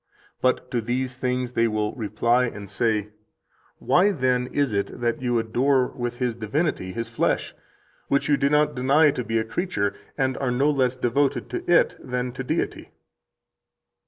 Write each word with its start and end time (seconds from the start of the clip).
But 0.41 0.71
to 0.71 0.81
these 0.81 1.15
things 1.15 1.51
they 1.51 1.67
will 1.67 1.93
reply 1.93 2.45
and 2.45 2.67
say: 2.67 3.09
Why, 3.77 4.11
then, 4.11 4.47
is 4.47 4.73
it 4.73 4.99
that 4.99 5.21
you 5.21 5.37
adore 5.37 5.89
with 5.89 6.17
His 6.17 6.33
divinity 6.33 6.91
His 6.91 7.07
flesh, 7.07 7.53
which 8.07 8.27
you 8.27 8.35
do 8.35 8.49
not 8.49 8.73
deny 8.73 9.11
to 9.11 9.23
be 9.23 9.37
a 9.37 9.43
creature, 9.45 9.93
and 10.17 10.37
are 10.39 10.49
no 10.49 10.71
less 10.71 10.95
devoted 10.95 11.51
to 11.51 11.71
it 11.71 11.97
than 11.99 12.31
to 12.31 12.43
Deity?" 12.43 12.89